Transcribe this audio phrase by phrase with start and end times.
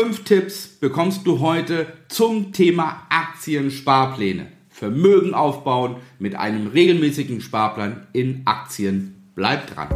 [0.00, 4.46] Fünf Tipps bekommst du heute zum Thema Aktiensparpläne.
[4.68, 9.32] Vermögen aufbauen mit einem regelmäßigen Sparplan in Aktien.
[9.34, 9.88] Bleib dran.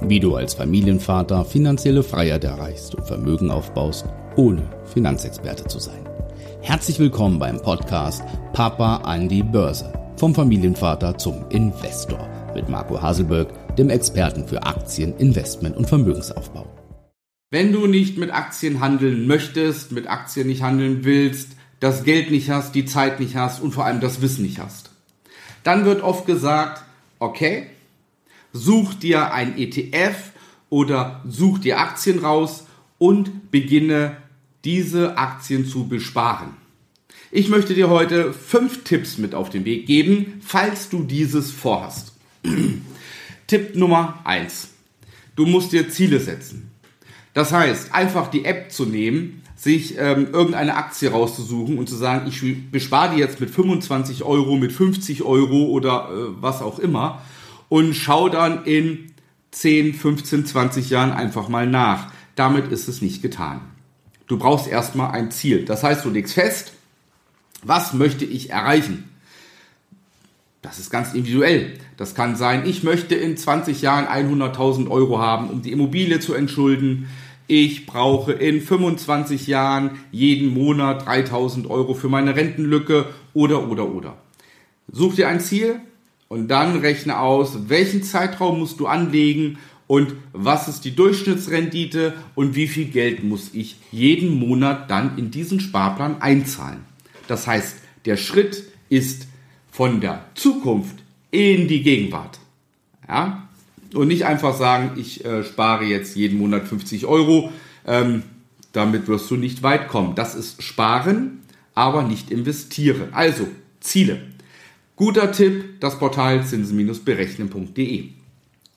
[0.00, 4.04] Wie du als Familienvater finanzielle Freiheit erreichst und Vermögen aufbaust,
[4.34, 6.08] ohne Finanzexperte zu sein.
[6.60, 9.92] Herzlich willkommen beim Podcast Papa an die Börse.
[10.16, 16.66] Vom Familienvater zum Investor mit Marco Haselberg, dem Experten für Aktien, Investment und Vermögensaufbau.
[17.52, 21.48] Wenn du nicht mit Aktien handeln möchtest, mit Aktien nicht handeln willst,
[21.80, 24.90] das Geld nicht hast, die Zeit nicht hast und vor allem das Wissen nicht hast,
[25.64, 26.84] dann wird oft gesagt,
[27.18, 27.66] okay,
[28.52, 30.30] such dir ein ETF
[30.68, 32.66] oder such dir Aktien raus
[32.98, 34.16] und beginne
[34.64, 36.50] diese Aktien zu besparen.
[37.32, 42.12] Ich möchte dir heute fünf Tipps mit auf den Weg geben, falls du dieses vorhast.
[43.48, 44.68] Tipp Nummer eins:
[45.34, 46.69] Du musst dir Ziele setzen.
[47.34, 52.26] Das heißt, einfach die App zu nehmen, sich ähm, irgendeine Aktie rauszusuchen und zu sagen,
[52.28, 57.20] ich bespare die jetzt mit 25 Euro, mit 50 Euro oder äh, was auch immer
[57.68, 59.12] und schau dann in
[59.52, 62.12] 10, 15, 20 Jahren einfach mal nach.
[62.36, 63.60] Damit ist es nicht getan.
[64.26, 65.64] Du brauchst erstmal ein Ziel.
[65.64, 66.72] Das heißt, du legst fest,
[67.62, 69.08] was möchte ich erreichen?
[70.62, 71.78] Das ist ganz individuell.
[71.96, 76.34] Das kann sein, ich möchte in 20 Jahren 100.000 Euro haben, um die Immobilie zu
[76.34, 77.08] entschulden.
[77.46, 84.16] Ich brauche in 25 Jahren jeden Monat 3.000 Euro für meine Rentenlücke oder, oder, oder.
[84.92, 85.80] Such dir ein Ziel
[86.28, 92.54] und dann rechne aus, welchen Zeitraum musst du anlegen und was ist die Durchschnittsrendite und
[92.54, 96.84] wie viel Geld muss ich jeden Monat dann in diesen Sparplan einzahlen.
[97.26, 99.26] Das heißt, der Schritt ist
[99.70, 100.96] von der Zukunft
[101.30, 102.38] in die Gegenwart.
[103.08, 103.48] Ja?
[103.94, 107.52] Und nicht einfach sagen, ich äh, spare jetzt jeden Monat 50 Euro.
[107.86, 108.22] Ähm,
[108.72, 110.14] damit wirst du nicht weit kommen.
[110.14, 111.40] Das ist Sparen,
[111.74, 113.08] aber nicht investieren.
[113.12, 113.48] Also
[113.80, 114.20] Ziele.
[114.96, 118.10] Guter Tipp, das Portal zinsen-berechnen.de.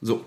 [0.00, 0.24] So.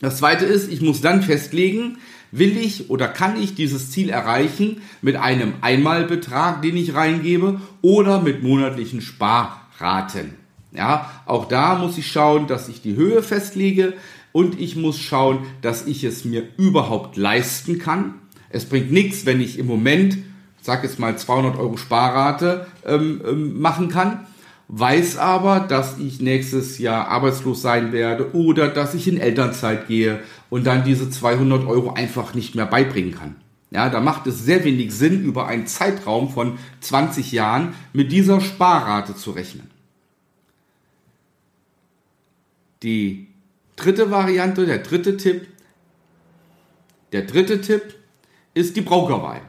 [0.00, 1.98] Das zweite ist, ich muss dann festlegen,
[2.32, 8.20] will ich oder kann ich dieses Ziel erreichen mit einem Einmalbetrag, den ich reingebe oder
[8.20, 9.00] mit monatlichen
[9.76, 10.34] Sparraten.
[10.72, 13.94] Ja, auch da muss ich schauen, dass ich die Höhe festlege
[14.32, 18.14] und ich muss schauen, dass ich es mir überhaupt leisten kann.
[18.50, 20.18] Es bringt nichts, wenn ich im Moment,
[20.60, 24.26] sag jetzt mal 200 Euro Sparrate ähm, ähm, machen kann
[24.68, 30.20] weiß aber, dass ich nächstes Jahr arbeitslos sein werde oder dass ich in Elternzeit gehe
[30.50, 33.36] und dann diese 200 Euro einfach nicht mehr beibringen kann.
[33.70, 38.40] Ja, da macht es sehr wenig Sinn, über einen Zeitraum von 20 Jahren mit dieser
[38.40, 39.70] Sparrate zu rechnen.
[42.82, 43.28] Die
[43.74, 45.48] dritte Variante, der dritte Tipp,
[47.12, 47.94] der dritte Tipp
[48.54, 49.42] ist die Brokerwahl.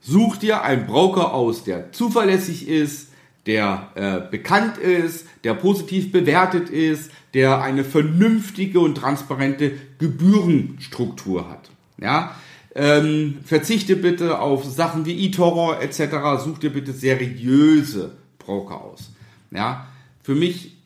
[0.00, 3.08] Such dir einen Broker aus, der zuverlässig ist,
[3.46, 11.70] der äh, bekannt ist, der positiv bewertet ist, der eine vernünftige und transparente Gebührenstruktur hat.
[11.98, 12.34] Ja,
[12.74, 16.42] ähm, verzichte bitte auf Sachen wie eToro etc.
[16.44, 19.10] Such dir bitte seriöse Broker aus.
[19.50, 19.88] Ja,
[20.22, 20.76] für mich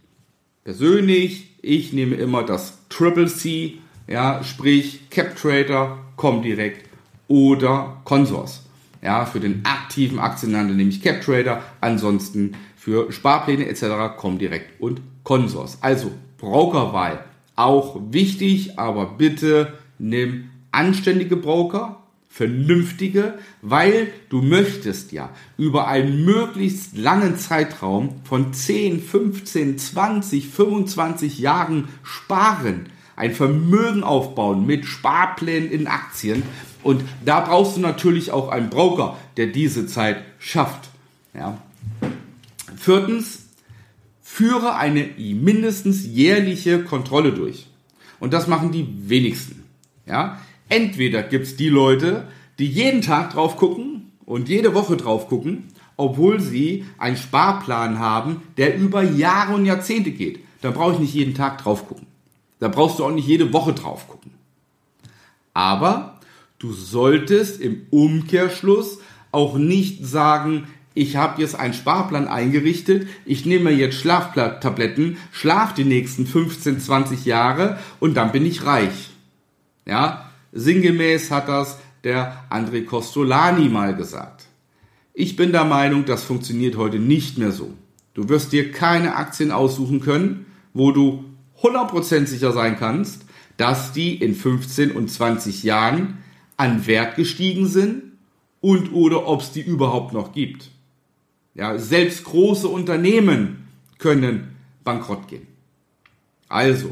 [0.64, 6.88] persönlich, ich nehme immer das Triple C, ja, sprich CapTrader, Comdirect
[7.28, 8.62] oder Consors.
[9.02, 14.16] Ja, für den aktiven Aktienhandel nehme ich CapTrader, ansonsten für Sparpläne etc.
[14.16, 15.78] Comdirect und Consors.
[15.82, 17.24] Also Brokerwahl
[17.56, 26.96] auch wichtig, aber bitte nimm anständige Broker, vernünftige, weil du möchtest ja über einen möglichst
[26.96, 35.86] langen Zeitraum von 10, 15, 20, 25 Jahren sparen, ein Vermögen aufbauen mit Sparplänen in
[35.86, 36.42] Aktien
[36.84, 40.90] und da brauchst du natürlich auch einen Broker, der diese Zeit schafft.
[41.34, 41.58] Ja.
[42.76, 43.46] Viertens,
[44.22, 47.68] führe eine mindestens jährliche Kontrolle durch.
[48.20, 49.62] Und das machen die wenigsten.
[50.06, 50.40] Ja.
[50.74, 52.26] Entweder gibt es die Leute,
[52.58, 58.42] die jeden Tag drauf gucken und jede Woche drauf gucken, obwohl sie einen Sparplan haben,
[58.56, 60.40] der über Jahre und Jahrzehnte geht.
[60.62, 62.06] Da brauche ich nicht jeden Tag drauf gucken.
[62.58, 64.32] Da brauchst du auch nicht jede Woche drauf gucken.
[65.52, 66.14] Aber
[66.64, 68.98] Du solltest im Umkehrschluss
[69.32, 75.84] auch nicht sagen, ich habe jetzt einen Sparplan eingerichtet, ich nehme jetzt Schlaftabletten, schlaf die
[75.84, 79.10] nächsten 15, 20 Jahre und dann bin ich reich.
[79.84, 84.46] Ja, sinngemäß hat das der André Costolani mal gesagt.
[85.12, 87.74] Ich bin der Meinung, das funktioniert heute nicht mehr so.
[88.14, 91.24] Du wirst dir keine Aktien aussuchen können, wo du
[91.62, 93.24] 100% sicher sein kannst,
[93.56, 96.18] dass die in 15 und 20 Jahren
[96.56, 98.02] an Wert gestiegen sind
[98.60, 100.70] und oder ob es die überhaupt noch gibt.
[101.54, 103.68] Ja, selbst große Unternehmen
[103.98, 105.46] können bankrott gehen.
[106.48, 106.90] Also,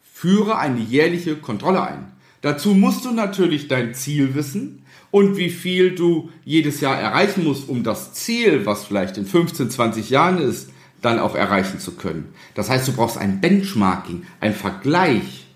[0.00, 2.12] führe eine jährliche Kontrolle ein.
[2.40, 7.68] Dazu musst du natürlich dein Ziel wissen und wie viel du jedes Jahr erreichen musst,
[7.68, 10.70] um das Ziel, was vielleicht in 15, 20 Jahren ist,
[11.02, 12.32] dann auch erreichen zu können.
[12.54, 15.46] Das heißt, du brauchst ein Benchmarking, ein Vergleich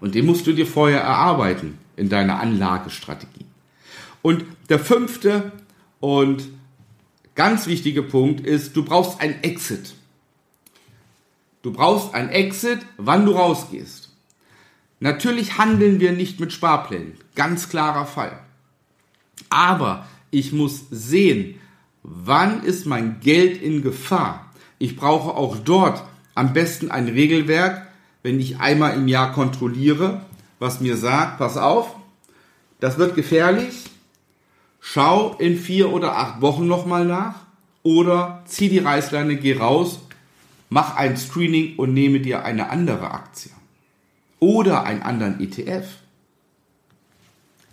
[0.00, 3.46] und den musst du dir vorher erarbeiten in deiner Anlagestrategie.
[4.22, 5.52] Und der fünfte
[6.00, 6.48] und
[7.34, 9.94] ganz wichtige Punkt ist, du brauchst ein Exit.
[11.62, 14.05] Du brauchst ein Exit, wann du rausgehst.
[14.98, 17.14] Natürlich handeln wir nicht mit Sparplänen.
[17.34, 18.38] Ganz klarer Fall.
[19.50, 21.56] Aber ich muss sehen,
[22.02, 24.50] wann ist mein Geld in Gefahr.
[24.78, 26.02] Ich brauche auch dort
[26.34, 27.86] am besten ein Regelwerk,
[28.22, 30.22] wenn ich einmal im Jahr kontrolliere,
[30.58, 31.94] was mir sagt, pass auf,
[32.80, 33.84] das wird gefährlich,
[34.80, 37.34] schau in vier oder acht Wochen nochmal nach
[37.82, 40.00] oder zieh die Reißleine, geh raus,
[40.70, 43.55] mach ein Screening und nehme dir eine andere Aktie
[44.38, 45.86] oder einen anderen ETF.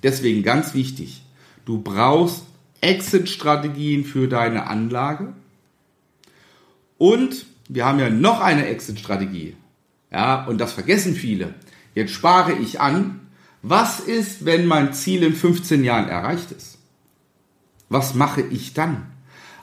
[0.01, 1.23] Deswegen ganz wichtig,
[1.65, 2.43] du brauchst
[2.81, 5.33] Exit-Strategien für deine Anlage
[6.97, 9.55] und wir haben ja noch eine Exit-Strategie.
[10.11, 11.53] Ja, und das vergessen viele.
[11.95, 13.21] Jetzt spare ich an.
[13.61, 16.77] Was ist, wenn mein Ziel in 15 Jahren erreicht ist?
[17.87, 19.12] Was mache ich dann?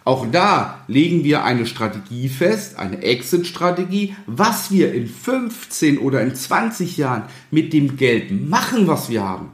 [0.04, 6.34] Auch da legen wir eine Strategie fest, eine Exit-Strategie, was wir in 15 oder in
[6.34, 9.50] 20 Jahren mit dem Geld machen, was wir haben.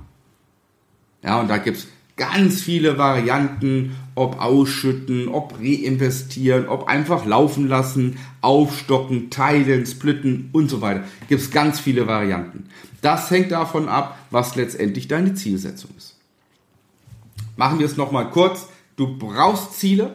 [1.23, 8.19] Ja, und da gibt's ganz viele Varianten, ob ausschütten, ob reinvestieren, ob einfach laufen lassen,
[8.41, 11.05] aufstocken, teilen, splitten und so weiter.
[11.29, 12.69] Gibt es ganz viele Varianten.
[13.03, 16.17] Das hängt davon ab, was letztendlich deine Zielsetzung ist.
[17.57, 18.69] Machen wir es nochmal kurz.
[18.97, 20.15] Du brauchst Ziele.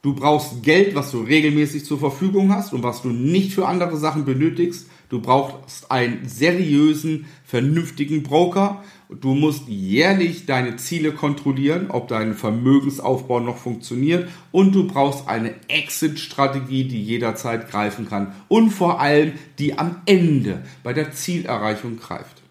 [0.00, 3.96] Du brauchst Geld, was du regelmäßig zur Verfügung hast und was du nicht für andere
[3.96, 4.88] Sachen benötigst.
[5.08, 8.84] Du brauchst einen seriösen, vernünftigen Broker.
[9.08, 14.28] Du musst jährlich deine Ziele kontrollieren, ob dein Vermögensaufbau noch funktioniert.
[14.52, 18.34] Und du brauchst eine Exit-Strategie, die jederzeit greifen kann.
[18.46, 22.42] Und vor allem, die am Ende bei der Zielerreichung greift.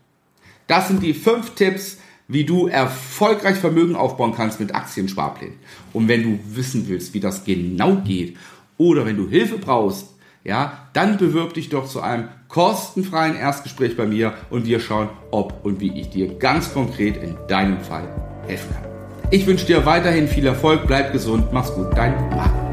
[0.65, 5.55] Das sind die fünf Tipps, wie du erfolgreich Vermögen aufbauen kannst mit Aktiensparplänen.
[5.93, 8.37] Und wenn du wissen willst, wie das genau geht,
[8.77, 10.13] oder wenn du Hilfe brauchst,
[10.43, 15.65] ja, dann bewirb dich doch zu einem kostenfreien Erstgespräch bei mir und wir schauen, ob
[15.65, 18.07] und wie ich dir ganz konkret in deinem Fall
[18.47, 18.83] helfen kann.
[19.29, 22.66] Ich wünsche dir weiterhin viel Erfolg, bleib gesund, mach's gut, dein Marco.